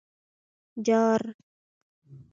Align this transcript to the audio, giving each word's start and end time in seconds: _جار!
_جار! 0.85 1.21